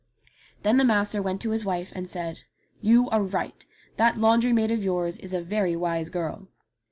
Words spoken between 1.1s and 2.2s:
went to his wife and